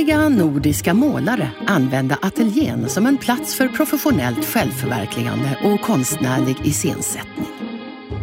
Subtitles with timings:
[0.00, 7.46] Kvinnliga nordiska målare använde ateljén som en plats för professionellt självförverkligande och konstnärlig iscensättning.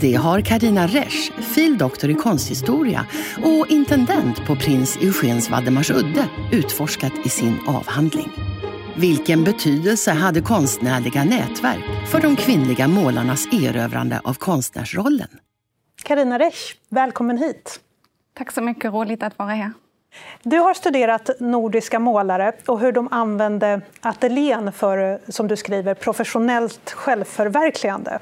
[0.01, 1.77] Det har Karina Resch, fil.
[1.77, 3.05] doktor i konsthistoria
[3.43, 8.31] och intendent på prins Eugens Valdemarsudde utforskat i sin avhandling.
[8.95, 15.29] Vilken betydelse hade konstnärliga nätverk för de kvinnliga målarnas erövrande av konstnärsrollen?
[16.03, 17.79] Karina Resch, välkommen hit.
[18.37, 19.73] Tack så mycket, roligt att vara här.
[20.43, 26.91] Du har studerat nordiska målare och hur de använde ateljén för, som du skriver, professionellt
[26.91, 28.19] självförverkligande.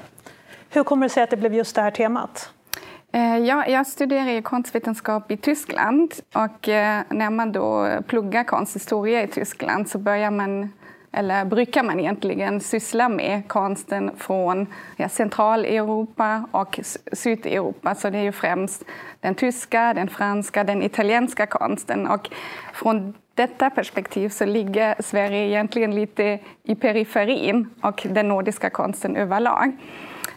[0.70, 2.50] Hur kommer det sig att det blev just det här temat?
[3.12, 9.28] Eh, ja, jag studerar konstvetenskap i Tyskland och eh, när man då pluggar konsthistoria i
[9.28, 10.72] Tyskland så börjar man
[11.16, 16.80] eller brukar man egentligen syssla med konsten från ja, Centraleuropa och
[17.12, 17.94] Sydeuropa.
[17.94, 18.84] Så det är ju främst
[19.20, 22.06] den tyska, den franska, den italienska konsten.
[22.06, 22.30] Och
[22.72, 29.72] från detta perspektiv så ligger Sverige egentligen lite i periferin och den nordiska konsten överlag.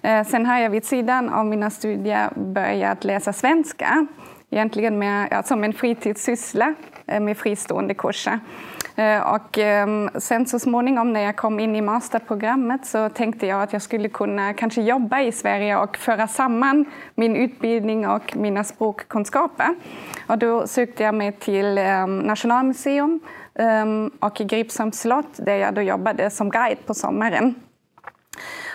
[0.02, 4.07] Eh, sen har jag vid sidan av mina studier börjat läsa svenska,
[4.50, 6.73] egentligen med, ja, som en fritidssyssla
[7.08, 8.39] eh, med fristående kurser.
[8.95, 13.64] Eh, och ehm, sen så småningom när jag kom in i masterprogrammet så tänkte jag
[13.64, 18.64] att jag skulle kunna kanske jobba i Sverige och föra samman min utbildning och mina
[18.64, 19.75] språkkunskaper.
[20.28, 23.19] Och då sökte jag mig till ehm, Nationalmuseum
[23.56, 27.56] ehm, och och Gripsholms slott där jag då jobbade som guide på sommaren.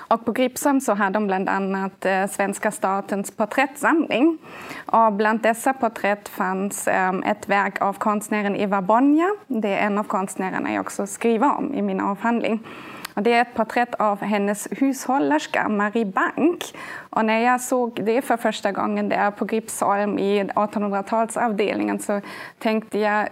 [0.09, 4.39] Och på Gripsholm så har de bland annat eh, svenska statens porträttsamling.
[4.87, 9.29] Och bland dessa porträtt fanns eh, ett verk av konstnären Eva Bonja.
[9.47, 12.67] Det är en av konstnärerna jag också skriver om i min avhandling.
[13.15, 16.77] Och det är ett porträtt av hennes hushållerska Marie Bank.
[17.11, 22.21] Och när jag såg det för första gången där på Gripsholm i 1800-talsavdelningen så
[22.59, 23.29] tänkte jag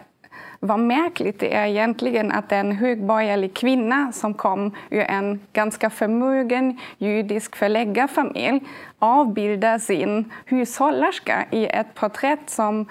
[0.64, 6.78] vad märkligt det är egentligen att en högborgerlig kvinna som kom ur en ganska förmögen
[6.98, 8.60] judisk förläggarfamilj
[8.98, 12.86] avbildar sin hushållerska i ett porträtt som,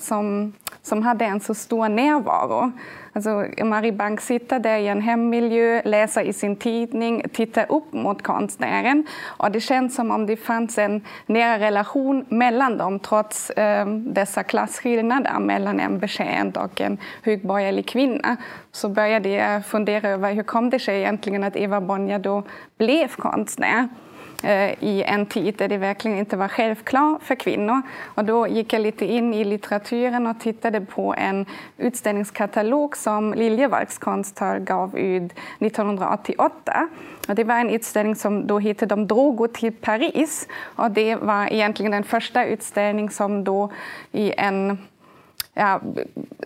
[0.00, 0.52] som,
[0.82, 2.72] som hade en så stor närvaro.
[3.12, 8.22] Alltså, Marie Bank sitter där i en hemmiljö, läser i sin tidning, tittar upp mot
[8.22, 9.06] konstnären.
[9.24, 14.42] Och det känns som om det fanns en nära relation mellan dem trots eh, dessa
[14.42, 18.36] klasskillnader mellan en betjänt och en högborgerlig kvinna.
[18.72, 22.42] Så började jag fundera över hur kom det sig egentligen att Eva Bonnier då
[22.78, 23.88] blev konstnär.
[24.42, 27.82] Eh, I en tid där det verkligen inte var självklart för kvinnor.
[28.14, 31.46] Och då gick jag lite in i litteraturen och tittade på en
[31.76, 36.88] utställningskatalog som Liljevalchs konsthall gav ut 1988.
[37.28, 40.48] Och det var en utställning som då hette De drogo till Paris.
[40.76, 43.72] Och det var egentligen den första utställning som då
[44.12, 44.78] i en
[45.54, 45.80] ja,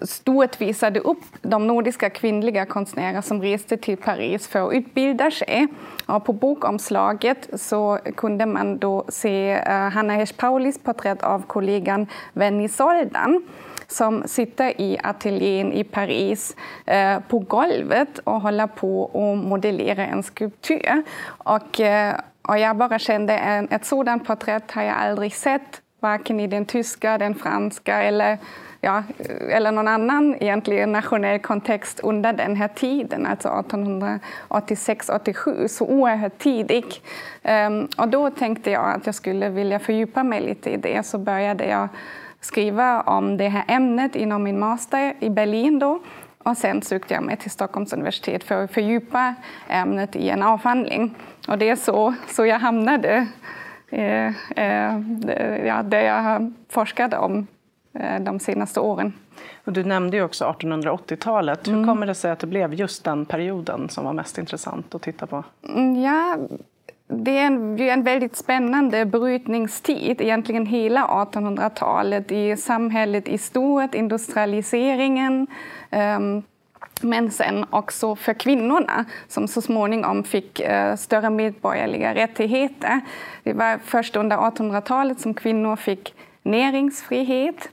[0.02, 5.66] stort visade upp de nordiska kvinnliga konstnärer som reste till Paris för att utbilda sig.
[6.06, 12.06] Och på bokomslaget så kunde man då se uh, Hanna Hirsch Paulis porträtt av kollegan
[12.32, 13.42] Venny Soldan
[13.88, 20.22] som sitter i ateljén i Paris eh, på golvet och håller på att modellera en
[20.22, 21.02] skulptur.
[21.26, 26.40] Och, eh, och jag bara kände att ett sådant porträtt har jag aldrig sett, varken
[26.40, 28.38] i den tyska, den franska eller
[28.84, 29.02] ja,
[29.50, 37.00] eller någon annan egentligen nationell kontext under den här tiden, alltså 1886-87, så oerhört tidigt.
[37.42, 41.18] Ehm, och då tänkte jag att jag skulle vilja fördjupa mig lite i det, så
[41.18, 41.88] började jag
[42.40, 46.00] skriva om det här ämnet inom min master i Berlin då.
[46.38, 49.34] Och sen sökte jag mig till Stockholms universitet för att fördjupa
[49.68, 51.14] ämnet i en avhandling.
[51.48, 53.26] Och det är så, så jag hamnade
[53.90, 54.26] eh,
[54.56, 55.00] eh,
[55.66, 57.46] ja, det jag har forskat om
[58.20, 59.12] de senaste åren.
[59.64, 61.68] Och du nämnde ju också 1880-talet.
[61.68, 61.86] Hur mm.
[61.86, 65.26] kommer det sig att det blev just den perioden som var mest intressant att titta
[65.26, 65.44] på?
[65.68, 66.38] Mm, ja,
[67.06, 75.46] det är en, en väldigt spännande brytningstid, egentligen hela 1800-talet i samhället i stort, industrialiseringen
[76.16, 76.42] um,
[77.00, 83.00] men sen också för kvinnorna som så småningom fick uh, större medborgerliga rättigheter.
[83.42, 87.68] Det var först under 1800-talet som kvinnor fick näringsfrihet,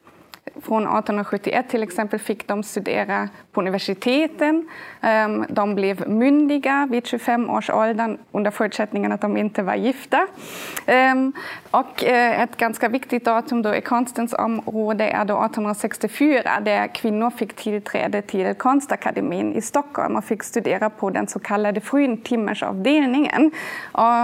[0.56, 4.70] från 1871 till exempel fick de studera på universiteten.
[5.02, 10.28] Ehm, de blev myndiga vid 25 års ålder under förutsättningen att de inte var gifta.
[10.86, 11.34] Ehm,
[11.72, 17.30] och eh, ett ganska viktigt datum då i konstens område är då 1864 där kvinnor
[17.30, 23.52] fick tillträde till Konstakademin i Stockholm och fick studera på den så kallade fruntimmersavdelningen.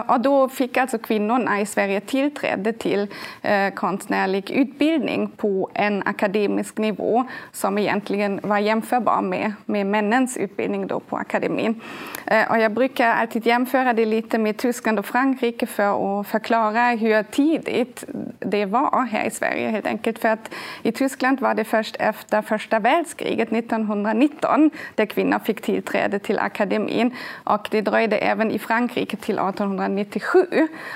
[0.07, 3.07] Och då fick alltså kvinnorna i Sverige tillträde till
[3.41, 10.87] eh, konstnärlig utbildning på en akademisk nivå som egentligen var jämförbar med, med männens utbildning
[10.87, 11.81] då på akademin.
[12.25, 16.81] Eh, och jag brukar alltid jämföra det lite med Tyskland och Frankrike för att förklara
[16.89, 18.03] hur tidigt
[18.39, 19.69] det var här i Sverige.
[19.69, 20.51] Helt enkelt för att
[20.83, 27.15] i Tyskland var det först efter första världskriget 1919 där kvinnor fick tillträde till akademin.
[27.43, 30.45] Och det dröjde även i Frankrike till 1897.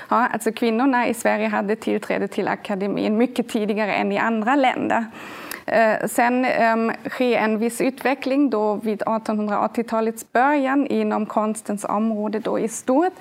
[0.08, 5.04] Ja, alltså kvinnorna i Sverige hade tillträde till akademin mycket tidigare än i andra länder.
[5.72, 12.58] Eh, sen ehm, sker en viss utveckling då vid 1880-talets början inom konstens område då
[12.58, 13.12] i stort.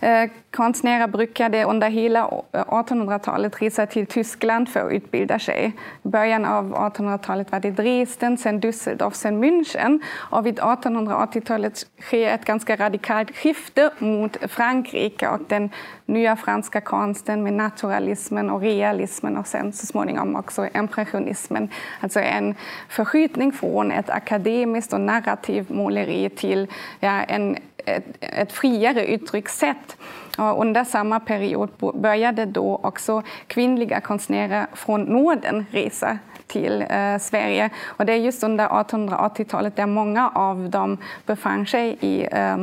[0.00, 5.72] Eh, konstnärer brukade under hela 1800-talet resa till Tyskland för att utbilda sig.
[6.02, 10.00] I början av 1800-talet var det Dresden, sen Düsseldorf, sen München.
[10.14, 15.70] Och vid 1880-talet sker ett ganska radikalt skifte mot Frankrike och den
[16.06, 21.68] nya franska konsten med naturalismen och realismen och sen så småningom också impressionismen.
[22.00, 22.54] Alltså en
[22.88, 26.66] förskjutning från ett akademiskt och narrativt måleri till
[27.00, 27.56] ja, en
[27.96, 29.96] ett, ett friare uttryckssätt.
[30.38, 37.70] Och under samma period började då också kvinnliga konstnärer från Norden resa till eh, Sverige.
[37.86, 42.56] Och det är just under 1880-talet där många av dem befann sig i eh,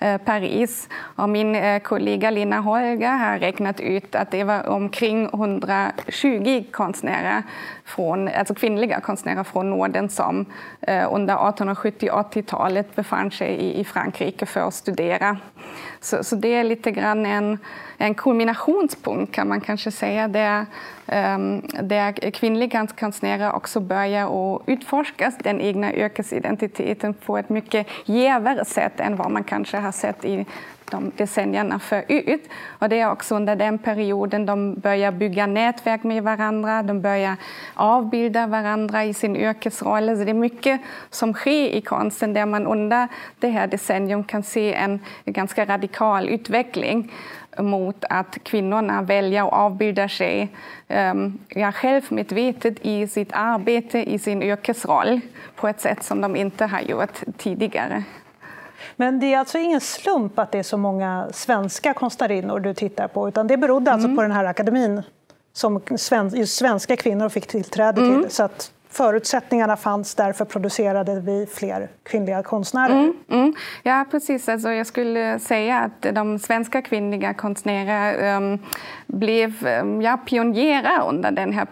[0.00, 0.88] Eh, Paris.
[1.16, 7.42] Och min eh, kollega Lina Holger har räknat ut att det var omkring 120 konstnärer
[7.84, 10.46] från, alltså kvinnliga konstnärer från Norden som
[10.80, 15.36] eh, under 1870-80-talet befann sig i Frankrike för att studera.
[16.00, 17.58] Så, så, det är lite grann en,
[17.98, 20.66] en kulminationspunkt kan man kanske säga där,
[21.06, 28.64] ehm, där kvinnliga konstnärer också börjar att utforska den egna yrkesidentiteten på ett mycket jävare
[28.64, 30.46] sätt än vad man kanske har sett i
[30.90, 32.50] de decennierna förut.
[32.78, 37.36] Och det är också under den perioden de börjar bygga nätverk med varandra, de börjar
[37.74, 40.16] avbilda varandra i sin yrkesroll.
[40.16, 40.80] Så det är mycket
[41.10, 43.08] som sker i konsten där man under
[43.38, 47.12] det här decennium kan se en ganska radikal utveckling
[47.58, 50.48] mot att kvinnorna väljer att avbilda sig
[50.88, 55.20] um, ja, självmedvetet i sitt arbete, i sin yrkesroll
[55.56, 58.04] på ett sätt som de inte har gjort tidigare.
[58.96, 63.08] Men det är alltså ingen slump att det är så många svenska konstnärinnor du tittar
[63.08, 64.16] på, utan det berodde alltså mm.
[64.16, 65.02] på den här akademin
[65.52, 65.80] som
[66.46, 68.22] svenska kvinnor fick tillträde mm.
[68.22, 68.30] till.
[68.30, 72.92] Så att förutsättningarna fanns, därför producerade vi fler kvinnliga konstnärer.
[72.92, 73.54] Mm, mm.
[73.82, 74.48] Ja, precis.
[74.48, 78.58] Alltså, jag skulle säga att de svenska kvinnliga konstnärerna um, ehm,
[79.08, 81.64] blev eh, ja, pionjärer under den här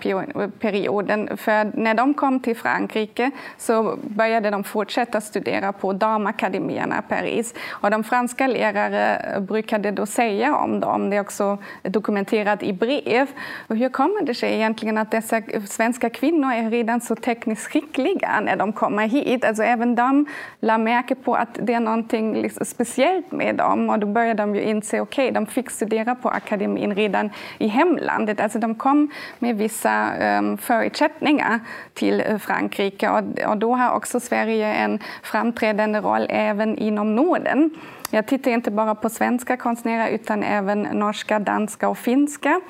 [0.58, 1.36] perioden.
[1.36, 7.54] För när de kom till Frankrike så började de fortsätta studera på damakademierna i Paris.
[7.68, 13.26] Och de franska lärare brukade då säga om dem, det är också dokumenterat i brev,
[13.68, 18.40] och hur kommer det sig egentligen att dessa svenska kvinnor är redan så tekniskt skickliga
[18.40, 19.44] när de kommer hit.
[19.44, 20.26] Alltså även de
[20.60, 24.54] la märke på att det är någonting liksom speciellt med dem och då började de
[24.54, 27.25] ju inse, okej, okay, de fick studera på akademin redan
[27.58, 28.40] i hemlandet.
[28.40, 31.60] Alltså de kom med vissa ehm, förutsättningar
[31.94, 37.70] till eh, Frankrike och, och då har också Sverige en framträdande roll även inom Norden.
[38.10, 42.60] Jag tittar inte bara på svenska konstnärer utan även norska, danska och finska.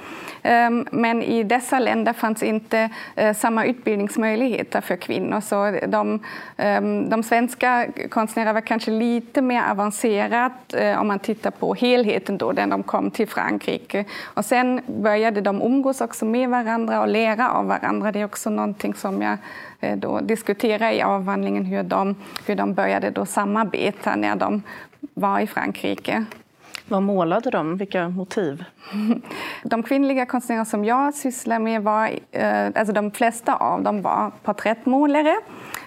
[0.42, 5.40] Ehm, men i dessa länder fanns inte eh, samma utbildningsmöjligheter för kvinnor.
[5.40, 6.20] Så de,
[6.56, 12.38] ehm, de svenska konstnärerna var kanske lite mer avancerat eh, om man tittar på helheten
[12.38, 14.04] då, när de kom till Frankrike.
[14.24, 18.12] Och sen började de umgås också med varandra och lära av varandra.
[18.12, 19.38] Det är också någonting som jag
[19.80, 22.14] Eh, då diskutera i avhandlingen hur de,
[22.46, 24.62] hur de började då samarbeta när de
[25.14, 26.24] var i Frankrike.
[26.88, 27.76] Vad målade de?
[27.76, 28.64] Vilka motiv?
[29.64, 34.32] De kvinnliga konstnärer som jag sysslar med var, eh, alltså de flesta av dem var
[34.42, 35.36] porträttmålare.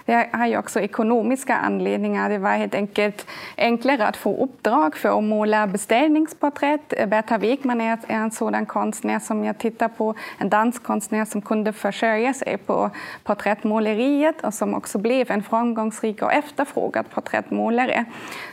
[0.04, 2.30] Det har ju också ekonomiska anledningar.
[2.30, 3.26] Det var helt enkelt
[3.56, 7.08] enklare att få uppdrag för att måla beställningsporträtt.
[7.08, 11.72] Berta Wegman är en sådan konstnär som jag tittar på, en dansk konstnär som kunde
[11.72, 12.90] försörja sig på
[13.24, 18.04] porträttmåleriet och som också blev en framgångsrik och efterfrågad porträttmålare.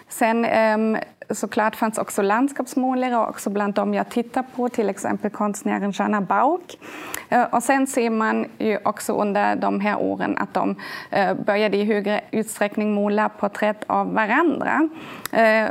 [0.09, 0.97] Sen ehm,
[1.29, 6.79] såklart fanns också landskapsmålare också bland dem jag tittar på, till exempel konstnären Jana Bauk.
[7.29, 10.75] Eh, och sen ser man ju också under de här åren att de
[11.09, 14.89] eh, började i högre utsträckning måla porträtt av varandra
[15.31, 15.69] eh,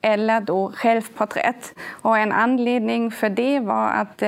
[0.00, 1.74] eller då självporträtt.
[1.88, 4.20] Och en anledning för det var att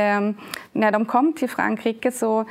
[0.73, 2.45] när de kom till Frankrike så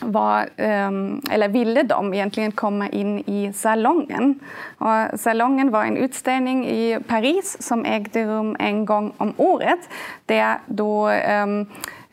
[0.00, 4.40] var, ehm, eller ville de egentligen komma in i salongen.
[4.78, 9.88] Och salongen var en utställning i Paris som ägde rum en gång om året
[10.26, 11.66] där då ehm,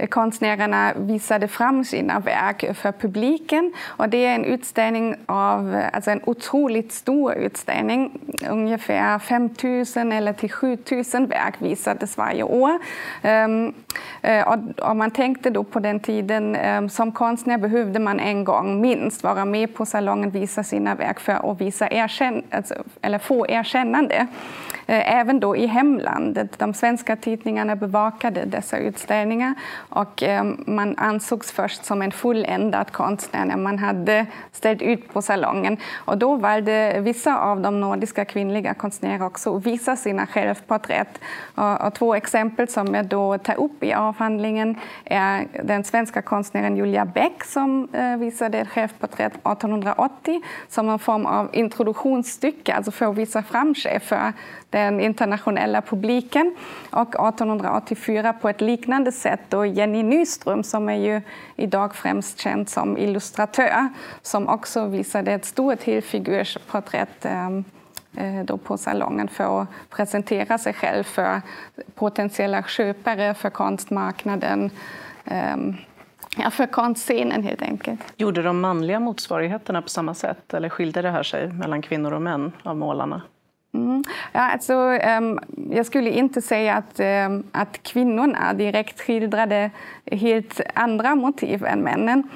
[0.05, 3.73] konstnärerna visade fram sina verk för publiken.
[3.85, 8.19] Och det är en utställning av, alltså en otroligt stor utställning.
[8.49, 9.49] Ungefär 5
[9.95, 10.77] 000 eller till 7
[11.13, 12.79] 000 verk visades varje år.
[13.21, 13.73] Ehm,
[14.21, 14.47] eh,
[14.81, 19.23] och, man tänkte då på den tiden, ehm, som konstnär behövde man en gång minst
[19.23, 24.27] vara med på salongen, visa sina verk för att visa erkänn alltså, eller få erkännande.
[24.89, 26.59] Eh, även då i hemlandet.
[26.59, 29.53] De svenska tidningarna bevakade dessa utställningar
[29.89, 35.21] och eh, man ansågs först som en fulländad konstnär när man hade ställt ut på
[35.21, 35.77] salongen.
[35.95, 41.19] Och då valde vissa av de nordiska kvinnliga konstnärer också att visa sina självporträtt.
[41.55, 44.75] Och, och två exempel som jag då tar upp i avhandlingen
[45.05, 51.25] är den svenska konstnären Julia Bäck som eh, visade ett självporträtt 1880 som en form
[51.25, 54.33] av introduktionsstycke, alltså för att visa fram sig för
[54.69, 56.55] den internationella publiken.
[56.89, 61.21] Och 1884 på ett liknande sätt då Jenny Nyström som är ju
[61.55, 63.89] idag främst känd som illustratör
[64.21, 67.63] som också visade ett stort helfigursporträtt ehm,
[68.15, 71.41] eh, då på salongen för att presentera sig själv för
[71.95, 74.69] potentiella köpare, för konstmarknaden
[75.25, 75.75] ehm,
[76.39, 77.99] Ja, för konstscenen helt enkelt.
[78.17, 82.21] Gjorde de manliga motsvarigheterna på samma sätt eller skilde det här sig mellan kvinnor och
[82.21, 83.21] män av målarna?
[83.77, 84.03] Mm.
[84.31, 84.73] Ja, alltså,
[85.19, 85.39] um,
[85.71, 89.71] jag skulle inte säga att, um, att kvinnorna direkt skildrade
[90.11, 92.29] helt andra motiv än männen.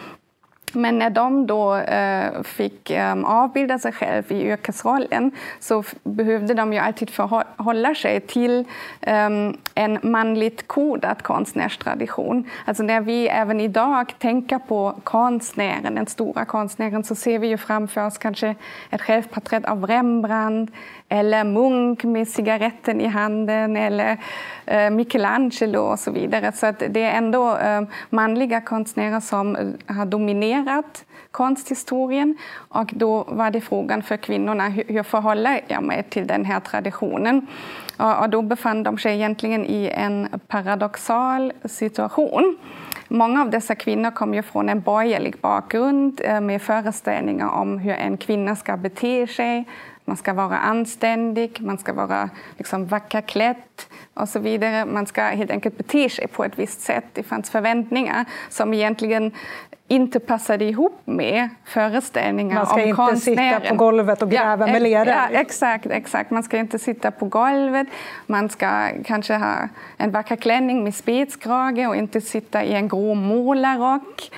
[0.74, 6.74] Men när de då eh, fick eh, avbilda sig själva i yrkesrollen så behövde de
[6.74, 8.65] ju alltid förhålla sig till
[9.01, 9.29] eh,
[9.75, 12.50] en manligt kodad konstnärstradition.
[12.65, 17.57] Alltså när vi även idag tänker på konstnären, den stora konstnären, så ser vi ju
[17.57, 18.55] framför oss kanske
[18.89, 20.71] ett självporträtt av Rembrandt
[21.12, 24.18] eller munk med cigaretten i handen eller
[24.65, 26.51] eh, Michelangelo och så vidare.
[26.51, 33.24] Så att det är ändå eh, manliga konstnärer som eh, har dominerat konsthistorien och då
[33.27, 37.48] var det frågan för kvinnorna hur förhåller jag mig till den här traditionen?
[37.98, 42.58] Och då befann de sig egentligen i en paradoxal situation.
[43.13, 47.94] Många av dessa kvinnor kom ju från en borgerlig bakgrund eh, med föreställningar om hur
[47.94, 49.65] en kvinna ska bete sig,
[50.12, 53.56] man ska vara anständig, man ska vara liksom vackerklädd
[54.13, 54.86] och så vidare.
[54.86, 57.06] Man ska helt enkelt bete sig på ett visst sätt.
[57.13, 59.32] Det fanns förväntningar som egentligen
[59.88, 62.96] inte passade ihop med föreställningar om konstnären.
[62.98, 65.10] Man ska inte sitta på golvet och gräva ja, med lera.
[65.10, 66.32] Ja, exakt, exakt.
[66.32, 67.88] Man ska inte sitta på golvet.
[68.25, 69.56] Man ska kanske ha
[69.98, 74.32] en vacker klänning med spetskrage och inte sitta i en grå målarrock.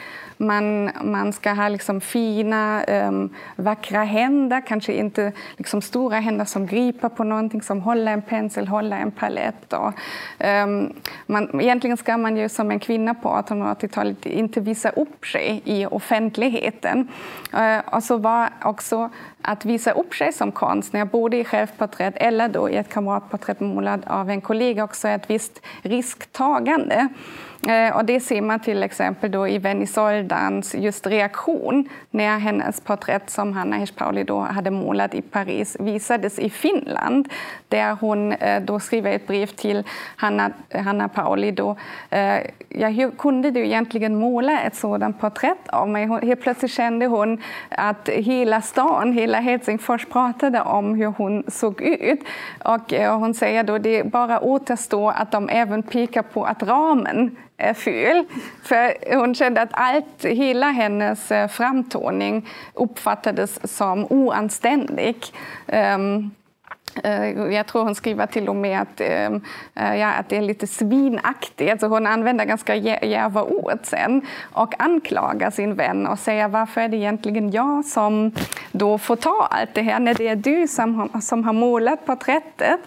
[0.43, 6.67] Man, man ska ha liksom fina, um, vackra händer, kanske inte liksom stora händer som
[6.67, 9.73] griper på någonting, som håller en pensel, håller en palett.
[9.73, 9.93] Och,
[10.63, 10.93] um,
[11.25, 15.85] man, egentligen ska man ju som en kvinna på 1880-talet inte visa upp sig i
[15.85, 17.07] offentligheten.
[17.53, 19.09] Uh, och så var också
[19.41, 24.03] att visa upp sig som konstnär, både i självporträtt eller då i ett kamratporträtt målad
[24.07, 27.07] av en kollega, också ett visst risktagande.
[27.67, 32.81] Eh, och det ser man till exempel då i Venni Soldans just reaktion när hennes
[32.81, 37.29] porträtt som Hanna Hirsch då hade målat i Paris visades i Finland
[37.67, 39.83] där hon eh, då skriver ett brev till
[40.15, 41.51] Hanna, Hanna Pauli.
[41.51, 41.75] Då,
[42.09, 42.37] eh,
[42.69, 46.07] ja, hur kunde du egentligen måla ett sådant porträtt av mig?
[46.07, 52.19] helt plötsligt kände hon att hela stan, hela Helsingfors pratade om hur hon såg ut.
[52.63, 57.35] Och hon säger då det bara återstår att de även pekar på att ramen
[57.75, 58.25] ful.
[58.63, 65.15] För hon kände att allt, hela hennes eh, framtoning uppfattades som oanständig.
[65.67, 66.31] Um,
[67.03, 69.41] Eh, jag tror hon skriver till och med att, ehm,
[69.75, 71.71] eh, ja, att det är lite svinaktigt.
[71.71, 76.87] Alltså hon använder ganska djärva ord sen och anklagar sin vän och säger varför är
[76.87, 78.31] det egentligen jag som
[78.71, 82.05] då får ta allt det här när det är du som har, som har målat
[82.05, 82.79] porträttet.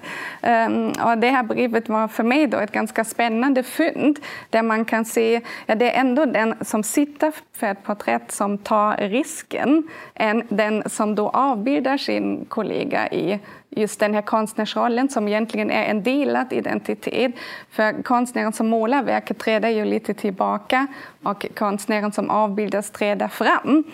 [0.42, 4.18] Ehm, och det här brevet var för mig då ett ganska spännande fynd
[4.50, 8.32] där man kan se att ja, det är ändå den som sitter för ett porträtt
[8.32, 13.40] som tar risken än den som då avbildar sin kollega i
[13.76, 17.32] just den här konstnärsrollen som egentligen är en delad identitet.
[17.70, 20.86] För konstnären som målar verket träder ju lite tillbaka
[21.22, 23.84] och konstnären som avbildas träder fram.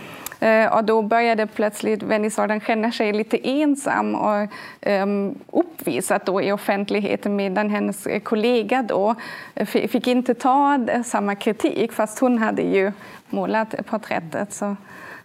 [0.40, 4.48] Eh, och då började plötsligt Venisodan känna sig lite ensam och
[4.86, 9.14] um, uppvisad då i offentligheten medan hennes kollega då
[9.66, 12.92] fick inte ta samma kritik fast hon hade ju
[13.30, 14.52] målat porträttet.
[14.52, 14.76] Så.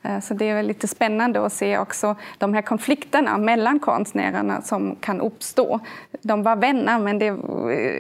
[0.08, 4.96] Eh, så det är lite spännande att se också de här konflikterna mellan konstnärerna som
[4.96, 5.80] kan uppstå.
[6.22, 7.36] De var vänner, men det,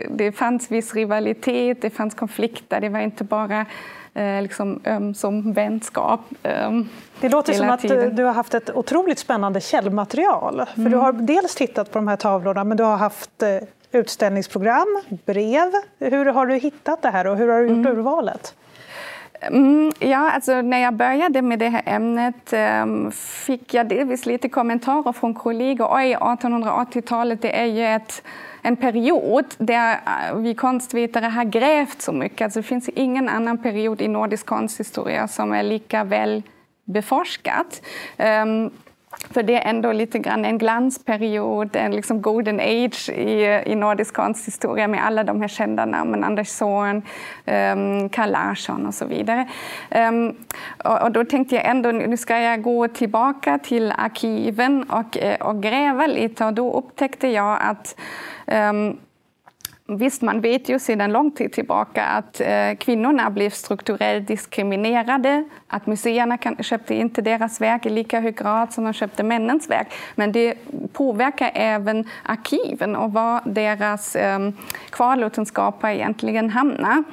[0.09, 2.81] det fanns viss rivalitet, det fanns konflikter.
[2.81, 3.65] Det var inte bara
[4.13, 6.21] eh, liksom, um, som vänskap.
[6.43, 6.89] Um,
[7.21, 8.15] det låter som att tiden.
[8.15, 10.65] du har haft ett otroligt spännande källmaterial.
[10.73, 10.91] För mm.
[10.91, 13.57] Du har dels tittat på de här tavlorna, men du har haft eh,
[13.91, 15.71] utställningsprogram, brev.
[15.99, 17.97] Hur har du hittat det här och hur har du gjort mm.
[17.97, 18.55] urvalet?
[19.41, 22.53] Mm, ja, alltså när jag började med det här ämnet
[22.83, 25.87] um, fick jag delvis lite kommentarer från kollegor.
[25.91, 28.23] Oj, 1880-talet det är ju ett,
[28.61, 32.41] en period där eh, vi konstvetare har grävt så mycket.
[32.41, 36.43] Alltså, det finns ingen annan period i nordisk konsthistoria som är lika väl
[36.85, 37.81] beforskat.
[38.17, 38.71] Um,
[39.31, 44.13] för det är ändå lite grann en glansperiod, en liksom golden age i, i nordisk
[44.13, 46.97] konsthistoria med alla de här kända namnen, Anders Zorn,
[47.45, 49.47] um, Carl Larsson och så vidare.
[50.09, 50.35] Um,
[50.83, 55.35] och, och, då tänkte jag ändå, nu ska jag gå tillbaka till arkiven och, eh,
[55.35, 57.95] och gräva lite och då upptäckte jag att
[58.45, 58.97] um,
[59.89, 65.85] Visst, man vet ju sedan lång tid tillbaka att eh, kvinnorna blev strukturellt diskriminerade, att
[65.87, 69.87] museerna kan, köpte inte deras verk i lika hög grad som de köpte männens verk.
[70.15, 70.53] Men det
[70.93, 74.49] påverkar även arkiven och var deras eh,
[74.89, 77.03] kvarlåtenskaper egentligen hamnar.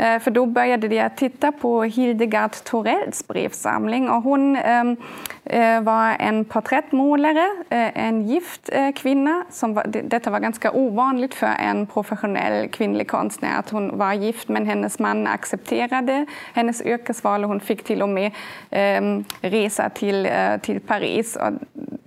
[0.00, 4.96] Eh, för då började jag titta på Hildegard Torells brevsamling och hon ehm,
[5.44, 9.44] eh, var en porträttmålare, eh, en gift kvinna.
[9.50, 14.48] Som var, detta var ganska ovanligt för en professionell kvinnlig konstnär att hon var gift
[14.48, 18.32] men hennes man accepterade hennes yrkesval och hon fick till och med
[18.70, 20.28] ehm, resa till,
[20.62, 21.36] till Paris.
[21.36, 21.52] Och,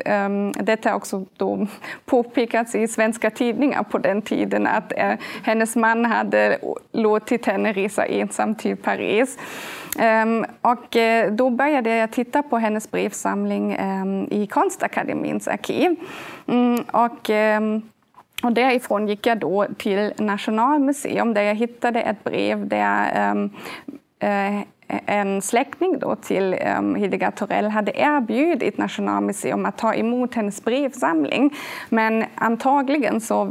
[0.06, 1.68] ehm, detta har också då
[2.06, 4.94] påpekats i svenska tidningar på den tiden att
[5.44, 6.58] hennes man hade
[6.92, 9.38] låtit henne resa ensam till Paris.
[10.00, 15.96] Ehm, och eh, då började jag titta på hennes brevsamling ehm, i Konstakademins arkiv.
[16.48, 17.82] Mm, och, ehm,
[18.44, 23.50] och därifrån gick jag då till Nationalmuseum där jag hittade ett brev där
[24.20, 24.62] eh,
[25.06, 31.54] en släkting då till um, Hildegard Torell hade erbjudit Nationalmuseum att ta emot hennes brevsamling.
[31.90, 33.50] Men antagligen så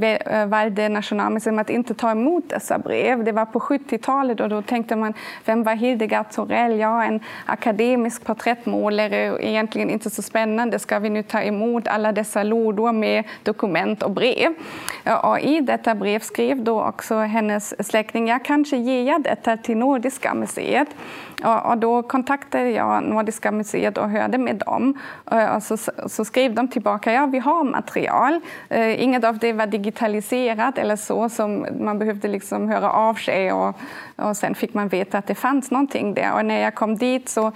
[0.00, 3.24] eh, valde Nationalmuseum att inte ta emot dessa brev.
[3.24, 6.78] Det var på 70-talet och då tänkte man, vem var Hildegard Torell?
[6.78, 10.78] Ja, en akademisk porträttmålare, egentligen inte så spännande.
[10.78, 14.54] Ska vi nu ta emot alla dessa lådor med dokument och brev?
[15.22, 20.34] Och I detta brev skrev då också hennes släkting, jag kanske ger detta till Nordiska
[20.34, 21.33] museet museet.
[21.44, 24.98] Och, då kontaktade jag Nordiska museet och hörde med dem.
[25.30, 25.76] Eh, och så,
[26.06, 28.40] så skrev de tillbaka, ja vi har material.
[28.68, 33.52] Eh, inget av det var digitaliserat eller så, som man behövde liksom höra av sig
[33.52, 33.76] och,
[34.16, 36.34] och sen fick man veta att det fanns någonting där.
[36.34, 37.52] Och när jag kom dit så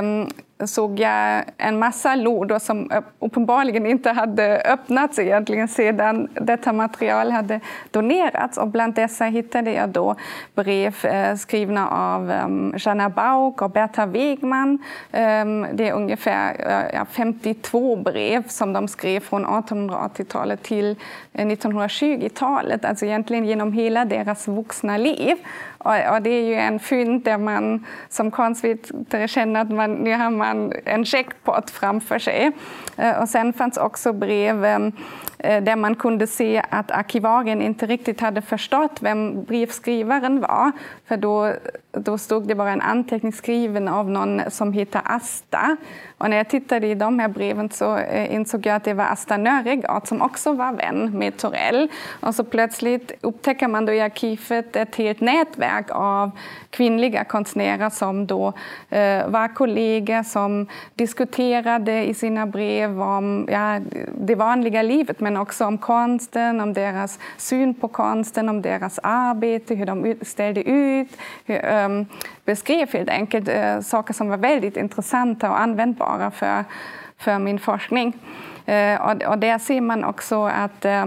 [0.00, 0.28] um,
[0.66, 7.30] såg jag en massa lådor som eh, uppenbarligen inte hade öppnats egentligen sedan detta material
[7.30, 8.58] hade donerats.
[8.58, 10.16] Och bland dessa hittade jag då
[10.54, 14.78] brev eh, skrivna av ehm, um, Jeanne Bauk och Berta Wegman.
[15.12, 16.56] Ehm, det är ungefär
[16.94, 20.96] eh, 52 brev som de skrev från 1880-talet till
[21.32, 25.36] eh, 1920-talet, alltså egentligen genom hela deras vuxna liv.
[25.84, 30.14] Och, och, det är ju en fynd där man som konstvetare känner att man, nu
[30.14, 32.52] har man en checkpot framför sig.
[32.96, 38.20] Eh, och sen fanns också brev eh, där man kunde se att arkivarien inte riktigt
[38.20, 40.72] hade förstått vem brevskrivaren var.
[41.08, 41.52] För då,
[41.92, 45.76] då stod det bara en anteckning skriven av någon som heter Asta.
[46.18, 49.04] Och när jag tittade i de här breven så eh, insåg jag att det var
[49.04, 51.88] Asta Nöregard som också var vän med Torell.
[52.20, 56.30] Och så plötsligt upptäcker man då i arkivet ett helt nätverk av
[56.70, 58.52] kvinnliga konstnärer som då
[58.88, 63.80] eh, var kollegor som diskuterade i sina brev om ja,
[64.18, 69.74] det vanliga livet men också om konsten, om deras syn på konsten, om deras arbete,
[69.74, 71.08] hur de ställde ut,
[71.44, 72.06] hur, um,
[72.44, 76.64] beskrev helt enkelt uh, saker som var väldigt intressanta och användbara för,
[77.20, 78.14] för min forskning.
[78.70, 81.06] Eh, och där ser man också att eh,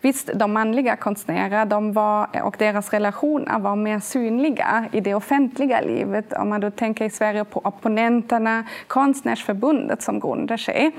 [0.00, 5.80] visst, de manliga konstnärerna de var, och deras relationer var mer synliga i det offentliga
[5.80, 6.32] livet.
[6.32, 10.92] Om man då tänker i Sverige på opponenterna, Konstnärsförbundet som grundar sig.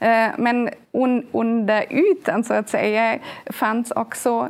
[0.00, 0.70] Eh, men
[1.32, 4.48] under ytan så att säga fanns också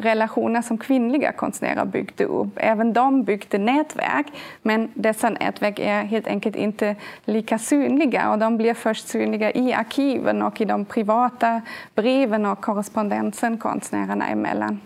[0.00, 2.48] relationer som kvinnliga konstnärer byggde upp.
[2.56, 4.26] Även de byggde nätverk,
[4.62, 9.72] men dessa nätverk är helt enkelt inte lika synliga och de blir först synliga i
[9.72, 11.60] arkiven och i de privata
[11.94, 14.80] breven och korrespondensen konstnärerna emellan.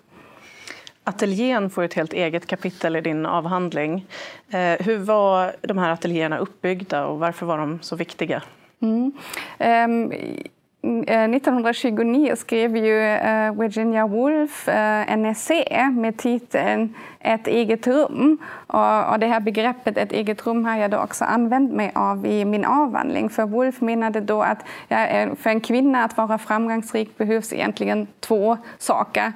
[1.05, 4.07] Ateljén får ett helt eget kapitel i din avhandling.
[4.51, 8.43] Eh, hur var de här ateljéerna uppbyggda och varför var de så viktiga?
[8.81, 9.13] Mm.
[9.59, 10.13] Um,
[10.85, 18.39] Eh, 1929 skrev ju eh, Virginia Woolf eh, en essä med titeln Ett eget rum.
[18.67, 22.45] Och det här begreppet ett eget rum har jag då också använt mig av i
[22.45, 23.31] min avhandling.
[23.31, 24.59] För Woolf menade då att
[25.37, 29.33] för en kvinna att vara framgångsrik behövs egentligen två saker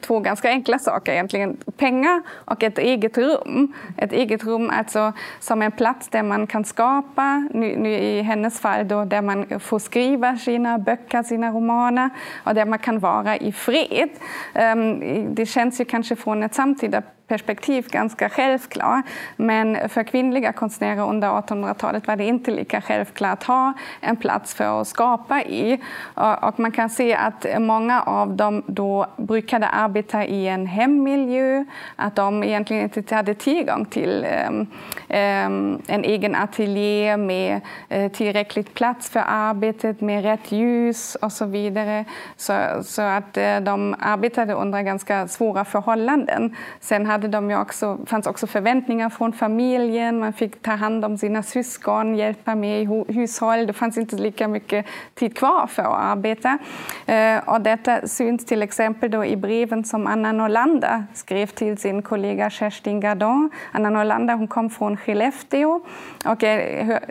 [0.00, 1.56] två ganska enkla saker egentligen.
[1.76, 3.72] Pengar och ett eget rum.
[3.96, 8.60] Ett eget rum alltså som en plats där man kan skapa, nu, nu i hennes
[8.60, 12.10] fall då, där man får skriva sina böcker, sina romaner
[12.44, 14.10] och där man kan vara i fred.
[14.54, 19.02] Um, det känns ju kanske från ett samtida perspektiv ganska självklar.
[19.36, 24.54] Men för kvinnliga konstnärer under 1800-talet var det inte lika självklart att ha en plats
[24.54, 25.80] för att skapa i.
[26.14, 31.64] Och man kan se att många av dem då brukade arbeta i en hemmiljö,
[31.96, 34.66] att de egentligen inte hade tillgång till ehm,
[35.08, 41.44] ehm, en egen ateljé med eh, tillräckligt plats för arbetet, med rätt ljus och så
[41.44, 42.04] vidare.
[42.36, 46.56] Så, så att eh, de arbetade under ganska svåra förhållanden.
[46.80, 50.18] Sen hade de ju också, fanns också förväntningar från familjen.
[50.18, 53.66] Man fick ta hand om sina syskon, hjälpa med i hushåll.
[53.66, 56.58] Det fanns inte lika mycket tid kvar för att arbeta.
[57.06, 62.02] Eh, och detta syns till exempel då i breven som Anna Norlander skrev till sin
[62.02, 63.50] kollega Kerstin Gardon.
[63.72, 65.80] Anna Norlander hon kom från Skellefteå
[66.24, 66.44] och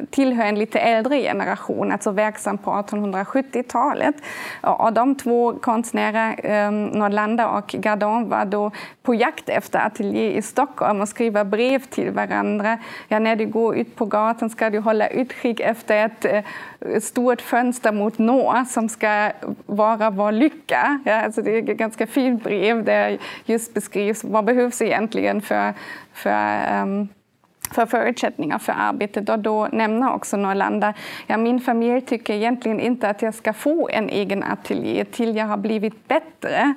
[0.09, 4.15] tillhör en lite äldre generation, alltså verksam på 1870-talet.
[4.61, 8.71] Och de två konstnärer, eh, Norlander och Gardon, var då
[9.03, 12.77] på jakt efter ateljé i Stockholm och skriva brev till varandra.
[13.07, 17.41] Ja, när du går ut på gatan ska du hålla utkik efter ett eh, stort
[17.41, 19.31] fönster mot norr som ska
[19.65, 20.99] vara vår lycka.
[21.05, 25.73] Ja, alltså det är ett ganska fint brev där just beskrivs vad behövs egentligen för,
[26.13, 27.09] för um,
[27.71, 29.29] för förutsättningar för arbetet.
[29.29, 30.93] Och då nämner också Norrlanda,
[31.27, 35.45] ja, min familj tycker egentligen inte att jag ska få en egen ateljé till jag
[35.45, 36.73] har blivit bättre.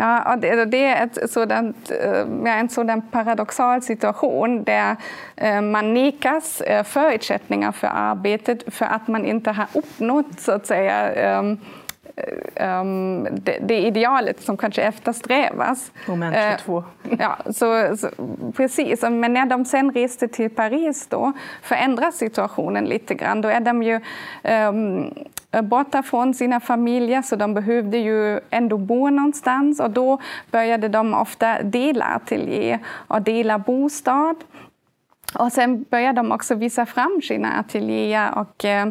[0.00, 4.96] Ja, det, det är ett sådant, eh, en sådan paradoxal situation där
[5.36, 10.66] eh, man nekas eh, förutsättningar för arbetet för att man inte har uppnått så att
[10.66, 11.40] säga
[12.80, 15.92] um, det, det, idealet som kanske eftersträvas.
[16.06, 16.78] Moment 22.
[16.78, 16.84] Uh,
[17.18, 18.08] ja, så, så,
[18.56, 19.02] precis.
[19.02, 21.32] Men när de sen reste till Paris då
[21.62, 23.40] förändras situationen lite grann.
[23.40, 24.00] Då är de ju
[24.42, 25.14] um,
[25.52, 30.18] Eh, borta från sina familjer så de behövde ju ändå bo någonstans och då
[30.50, 34.36] började de ofta dela ateljé och dela bostad.
[35.34, 38.88] Och sen började de också visa fram sina ateljéer och eh,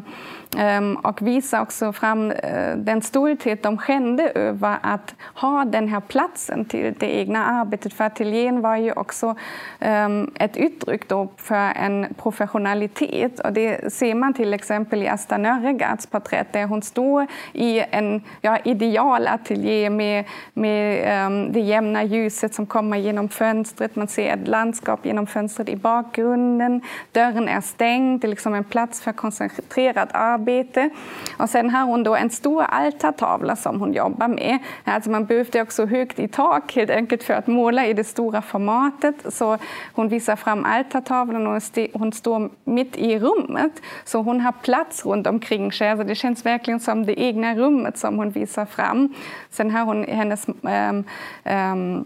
[0.55, 5.99] Ehm, och visa också fram eh, den stolthet de kände över att ha den här
[5.99, 7.93] platsen till det egna arbetet.
[7.93, 9.35] För ateljén var ju också
[9.79, 13.39] ehm, ett uttryck då för en professionalitet.
[13.39, 18.21] Och det ser man till exempel i Asta Nörregards porträtt där hon står i en
[18.41, 23.95] ja, idealateljé med, med ehm, det jämna ljuset som kommer genom fönstret.
[23.95, 26.81] Man ser ett landskap genom fönstret i bakgrunden.
[27.11, 30.89] Dörren är stängd, det är liksom en plats för koncentrerat arbete arbete.
[31.37, 34.59] Och sen har hon då en stor altartavla som hon jobbar med.
[34.83, 38.41] Alltså man behövde också högt i tak helt enkelt för att måla i det stora
[38.41, 39.15] formatet.
[39.33, 39.57] Så
[39.93, 41.61] hon visar fram altartavlan och
[41.93, 43.81] hon står mitt i rummet.
[44.05, 45.89] Så hon har plats runt omkring sig.
[45.89, 49.13] Alltså det känns verkligen som det egna rummet som hon visar fram.
[49.49, 51.03] Sen har hon hennes ähm,
[51.43, 52.05] ähm,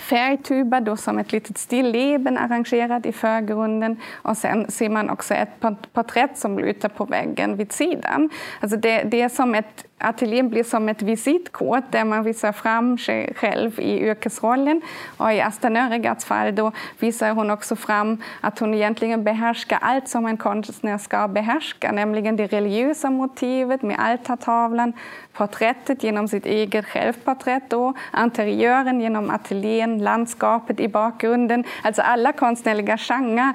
[0.00, 3.96] färgtuber då som ett litet stilleben arrangerad i förgrunden.
[4.14, 5.60] Och sen ser man också ett
[5.92, 8.30] porträtt som lutar på väggen vid sidan.
[8.60, 12.98] Alltså det, det är som ett Ateljén blir som ett visitkort där man visar fram
[12.98, 14.82] sig själv i yrkesrollen.
[15.16, 20.08] Och I Asta Nörregards fall då visar hon också fram att hon egentligen behärskar allt
[20.08, 24.92] som en konstnär ska behärska, nämligen det religiösa motivet med altartavlan,
[25.32, 31.64] porträttet genom sitt eget självporträtt, då, interiören genom ateljén, landskapet i bakgrunden.
[31.82, 33.52] Alltså alla konstnärliga genrer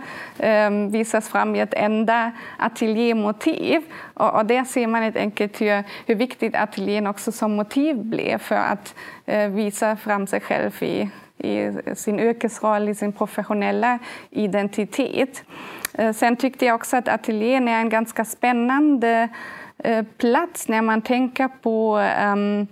[0.67, 3.82] um, visas fram i ett enda ateljémotiv.
[4.21, 8.38] Och, och där ser man helt enkelt hur, hur viktigt ateljén också som motiv blev
[8.38, 15.43] för att eh, visa fram sig själv i, i sin yrkesroll, i sin professionella identitet.
[15.93, 19.29] Eh, sen tyckte jag också att ateljén är en ganska spännande
[19.77, 21.97] eh, plats när man tänker på
[22.34, 22.67] um,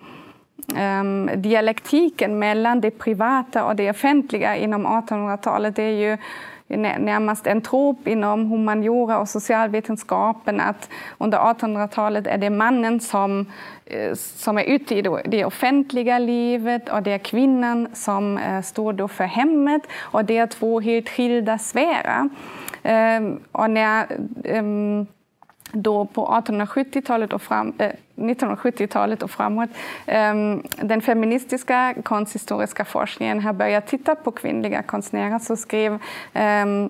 [0.78, 5.76] um, dialektiken mellan det privata och det offentliga inom 1800-talet.
[5.76, 6.18] Det är ju
[6.78, 13.46] närmast en trop inom humaniora och socialvetenskapen att under 1800-talet är det mannen som,
[13.86, 18.94] eh, som är ute i det offentliga livet och det är kvinnan som eh, står
[18.94, 22.30] då för hemmet och det är två helt skilda sfärer.
[22.84, 24.06] Ehm, och när
[24.44, 25.08] ehm,
[25.72, 29.70] då på 1870-talet och fram, eh, 1970-talet och framåt.
[30.06, 36.00] Ehm, den feministiska konsthistoriska forskningen har börjat titta på kvinnliga konstnärer så skrev
[36.34, 36.90] ehm,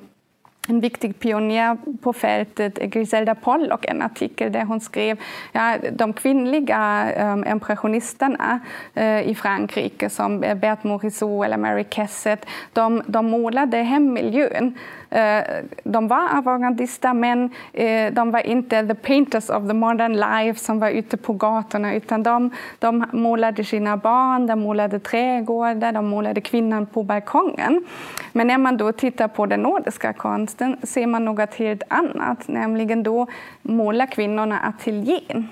[0.69, 5.17] en viktig pionjär på fältet, Griselda Pollock, en artikel där hon skrev
[5.51, 8.60] ja, de kvinnliga um, impressionisterna
[8.97, 14.75] uh, i Frankrike som Berthe Morisot eller Mary Cassatt, de, de målade hemmiljön
[15.10, 15.43] eh,
[15.84, 20.79] de var avantgardister, men eh, de var inte the painters of the modern life som
[20.79, 26.41] var ute på gatorna, utan de, de målade sina barn, de målade trädgårdar, de målade
[26.41, 27.86] kvinnan på balkongen.
[28.32, 33.04] Men när man då tittar på den nordiska konsten ser man något helt annat, nämligen
[33.04, 33.28] då
[33.62, 35.48] målar kvinnorna ateljén.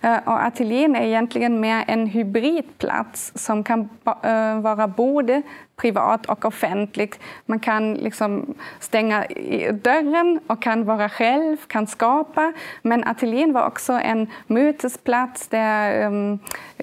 [0.00, 3.88] Eh, och ateljén är egentligen mer en hybridplats som kan
[4.22, 5.42] eh, vara både
[5.76, 7.20] privat och offentligt.
[7.46, 9.24] Man kan liksom stänga
[9.72, 12.52] dörren och kan vara själv, kan skapa.
[12.82, 16.38] Men ateljén var också en mötesplats där um,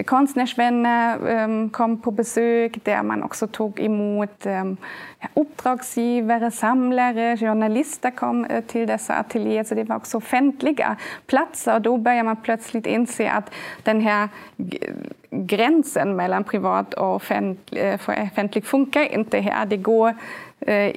[0.05, 4.77] konstnärsvänner um, kom på besök, där man också tog emot um,
[5.33, 9.63] uppdragsgivare, samlare, journalister kom uh, till dessa ateljéer.
[9.63, 10.95] Så det var också offentliga
[11.27, 11.75] platser.
[11.75, 13.51] Och då börjar man plötsligt inse att
[13.83, 14.29] den här
[15.29, 17.99] gränsen mellan privat och offentlig, eh,
[18.31, 19.65] offentlig funkar inte här.
[19.65, 20.15] Det går
[20.59, 20.91] eh,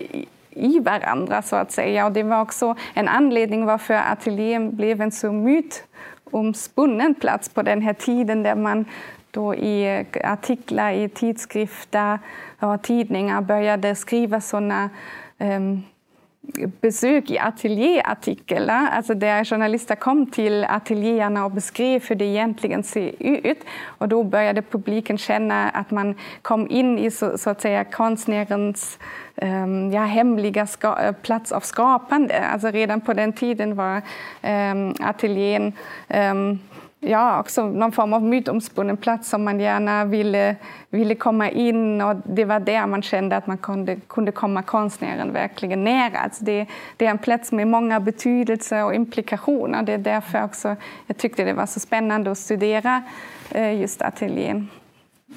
[0.50, 2.06] i varandra, så att säga.
[2.06, 7.82] Och det var också en anledning varför ateljén blev en så mytomspunnen plats på den
[7.82, 8.84] här tiden där man
[9.30, 12.18] då i eh, artiklar i tidskrifter
[12.60, 14.90] och tidningar började skriva såna
[15.38, 15.82] um,
[16.80, 23.12] besök i ateljéartiklar, alltså där journalister kom till ateljéerna och beskrev hur det egentligen ser
[23.18, 23.58] ut.
[23.84, 28.98] Och då började publiken känna att man kom in i så, så att säga konstnärens
[29.34, 32.40] um, ja, hemliga ska, plats av skapande.
[32.40, 34.02] Alltså redan på den tiden var
[34.42, 35.72] um, ateljén
[36.08, 36.58] um,
[37.00, 40.56] ja, också någon form av mytomspunnen plats som man gärna ville,
[40.90, 45.32] ville komma in och det var där man kände att man kunde, kunde komma konstnären
[45.32, 46.18] verkligen nära.
[46.18, 49.82] Alltså det, det är en plats med många betydelser och implikationer.
[49.82, 53.02] Det är därför också jag tyckte det var så spännande att studera
[53.50, 54.68] eh, just ateljén.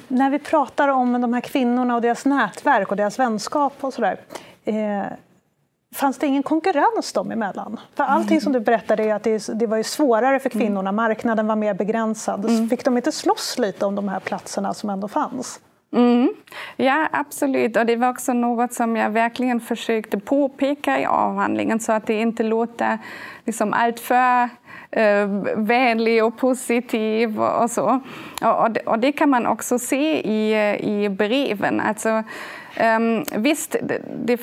[0.07, 4.19] När vi pratar om de här kvinnorna och deras nätverk och deras vänskap och sådär,
[4.65, 5.03] eh,
[5.99, 7.79] Fanns det ingen konkurrens dem emellan?
[7.95, 11.47] För allting som du berättade är att det, det var ju svårare för kvinnorna, marknaden
[11.47, 12.45] var mer begränsad.
[12.45, 12.69] Mm.
[12.69, 15.59] Fick de inte slåss lite om de här platserna som ändå fanns?
[15.93, 16.33] Mm.
[16.75, 17.77] Ja, absolut.
[17.77, 22.21] Och det var också något som jag verkligen försökte påpeka i avhandlingen så att det
[22.21, 22.97] inte låter
[23.45, 24.49] liksom alltför
[24.91, 27.99] eh, vänlig och positiv och, och så.
[28.41, 31.79] Och, och, det, och, det, kan man också se i, i breven.
[31.79, 32.23] Alltså,
[32.77, 34.37] Um, visst, det, det,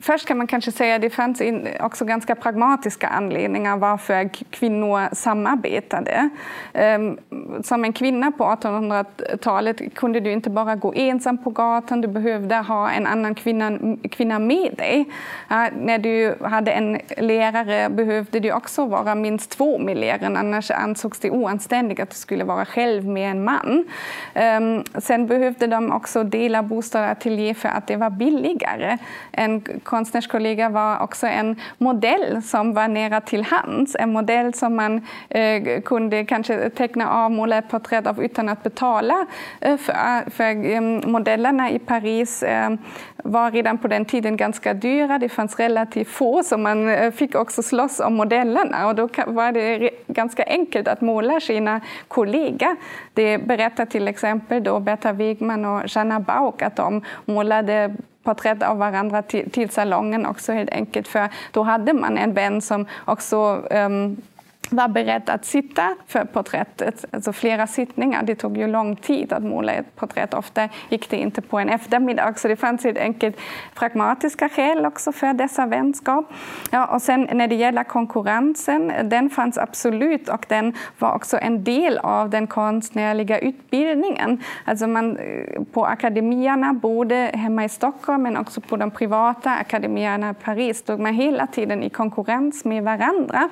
[0.00, 1.42] först kan man kanske säga att det fanns
[1.80, 6.28] också ganska pragmatiska anledningar varför kvinnor samarbetade.
[6.72, 7.18] Um,
[7.62, 12.56] som en kvinna på 1800-talet kunde du inte bara gå ensam på gatan, du behövde
[12.56, 13.78] ha en annan kvinna,
[14.10, 15.00] kvinna med dig.
[15.50, 20.70] Uh, när du hade en lärare behövde du också vara minst två med läraren, annars
[20.70, 23.84] ansågs det oanständigt att du skulle vara själv med en man.
[24.34, 28.98] Um, sen behövde de också dela bostad och ateljé för att det var billigare.
[29.32, 33.96] En konstnärskollega var också en modell som var nära till hands.
[33.98, 38.62] En modell som man eh, kunde kanske teckna av, måla ett porträtt av utan att
[38.62, 39.26] betala
[39.60, 40.30] eh, för.
[40.30, 42.70] för eh, modellerna i Paris eh,
[43.24, 45.18] var redan på den tiden ganska dyra.
[45.18, 48.86] Det fanns relativt få, så man eh, fick också slåss om modellerna.
[48.86, 52.76] Och då var det ganska enkelt att måla sina kollegor.
[53.14, 57.53] Det berättar till exempel då Berta Wigman och Jeanna Bauk att de målade
[58.24, 61.08] porträtt av varandra till, till salongen också helt enkelt.
[61.08, 63.36] För då hade man en vän som också
[63.70, 64.16] um,
[64.70, 68.22] var beredd att sitta för porträttet, alltså flera sittningar.
[68.22, 70.34] Det tog ju lång tid att måla ett porträtt.
[70.34, 73.36] Ofta gick det inte på en eftermiddag, så det fanns helt enkelt
[73.74, 76.32] pragmatiska skäl också för dessa vänskap.
[76.70, 81.64] Ja, och sen när det gäller konkurrensen, den fanns absolut och den var också en
[81.64, 84.42] del av den konstnärliga utbildningen.
[84.64, 90.30] Alltså man, eh, på akademierna, både hemma i Stockholm men också på de privata akademierna
[90.30, 93.48] i Paris, stod man hela tiden i konkurrens med varandra.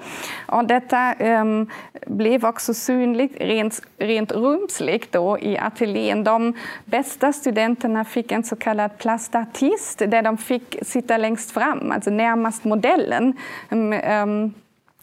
[0.46, 1.70] Och detta um,
[2.06, 6.24] blev också synligt rent, rent rumsligt då i ateljén.
[6.24, 12.10] De bästa studenterna fick en så kallad plastartist där de fick sitta längst fram, alltså
[12.10, 13.36] närmast modellen.
[13.70, 14.54] Um,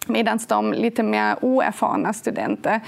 [0.10, 2.80] medan de lite mer oerfarna studenter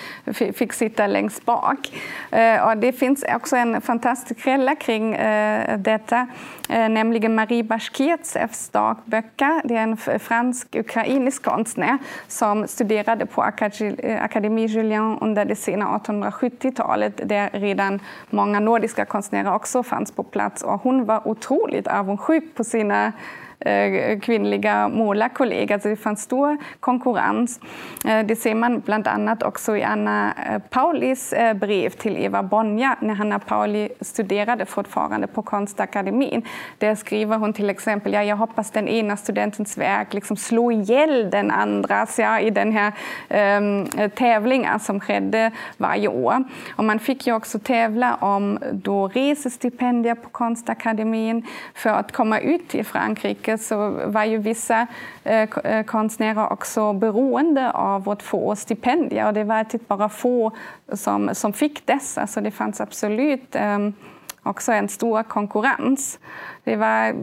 [0.53, 1.91] fick sitta längst bak.
[2.31, 6.27] Eh, och det finns också en fantastisk källa kring eh, detta,
[6.69, 9.61] eh, nämligen Marie Bashkirtsevs dagböcker.
[9.63, 13.41] Det är en fransk-ukrainisk konstnär som studerade på
[14.21, 20.63] Akademi Julien under det sena 1870-talet där redan många nordiska konstnärer också fanns på plats.
[20.63, 23.11] Och hon var otroligt avundsjuk på sina
[23.65, 25.73] Eh, kvinnliga målarkollegor.
[25.73, 27.59] Alltså det fanns stor konkurrens.
[28.05, 32.95] Eh, det ser man bland annat också i Anna eh, Paulis brev till Eva Bonja
[32.99, 36.41] när Hanna Pauli studerade fortfarande på Konstakademin.
[36.77, 41.29] Där skriver hon till exempel ja, jag hoppas den ena studentens verk liksom slår ihjäl
[41.29, 42.93] den andras ja, i den här
[43.29, 46.43] ehm, um, tävlingen som skedde varje år.
[46.75, 52.67] Och man fick ju också tävla om då resestipendier på Konstakademin för att komma ut
[52.67, 54.87] till Frankrike mycket så var ju vissa
[55.23, 60.51] eh, eh konstnärer också beroende av att få stipendier och det var typ bara få
[60.93, 63.93] som, som fick dessa så det fanns absolut ehm,
[64.43, 66.19] också en stor konkurrens.
[66.63, 67.15] Det var,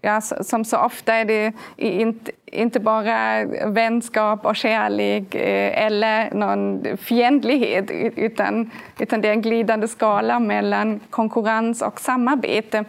[0.00, 6.84] ja, som så ofta är det inte, inte bara vänskap och kärlek eh, eller någon
[6.96, 12.84] fientlighet utan, utan det är en glidande skala mellan konkurrens och samarbete.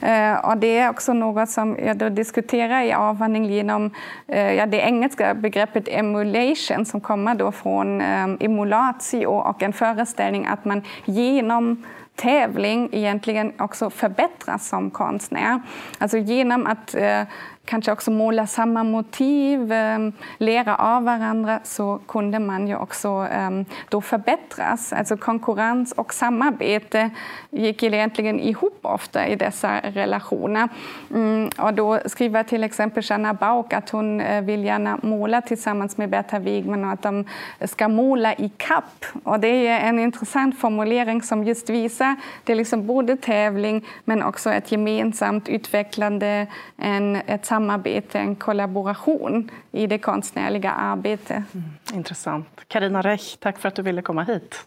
[0.00, 3.90] Eh, och det är också något som jag då diskuterar i avhandling genom
[4.28, 8.00] eh, ja, det engelska begreppet emulation som kommer då från
[8.40, 11.84] emulatio och en föreställning att man genom
[12.16, 15.62] tävling egentligen också förbättras som konstnär.
[15.98, 17.22] Alltså genom att eh,
[17.64, 23.64] kanske också måla samma motiv, ehm, lära av varandra så kunde man ju också ehm,
[23.88, 24.92] då förbättras.
[24.92, 27.10] Alltså konkurrens och samarbete
[27.50, 30.68] gick egentligen ihop ofta i dessa relationer.
[31.10, 35.96] Mm, och då skriver till exempel Jeanna Bauk att hon eh, vill gärna måla tillsammans
[35.96, 37.24] med Berta Wigman och att de
[37.64, 39.04] ska måla i kapp.
[39.24, 44.22] Och det är en intressant formulering som just visar det är liksom både tävling men
[44.22, 46.46] också ett gemensamt utvecklande,
[46.76, 51.54] en, ett samarbete, en kollaboration i det konstnärliga arbetet.
[51.54, 52.48] Mm, intressant.
[52.68, 54.64] Karina Rech, tack för att du ville komma hit.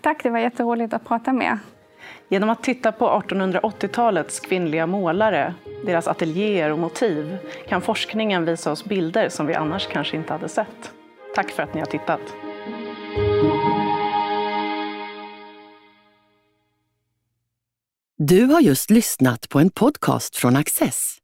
[0.00, 1.58] Tack, det var jätteroligt att prata med
[2.28, 5.54] Genom att titta på 1880-talets kvinnliga målare,
[5.86, 10.48] deras ateljéer och motiv kan forskningen visa oss bilder som vi annars kanske inte hade
[10.48, 10.92] sett.
[11.34, 12.20] Tack för att ni har tittat.
[18.18, 21.23] Du har just lyssnat på en podcast från Access.